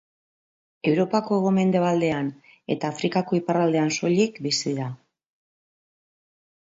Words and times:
Europako 0.91 1.35
hego-mendebaldean 1.41 2.31
eta 2.75 2.91
Afrikako 2.93 3.37
iparraldean 3.41 3.93
soilik 3.99 4.39
bizi 4.47 4.73
da. 4.79 4.89